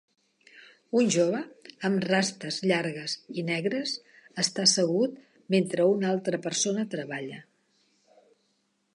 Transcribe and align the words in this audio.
Un 0.99 1.09
jove 1.15 1.41
amb 1.89 2.05
rastes 2.11 2.55
llargues 2.71 3.13
i 3.41 3.43
negres 3.49 3.93
està 4.43 4.65
assegut 4.69 5.19
mentre 5.57 5.85
una 5.93 6.09
altra 6.13 6.39
persona 6.47 6.87
treballa. 6.95 7.39